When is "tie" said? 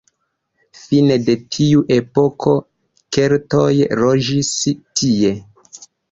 5.01-5.35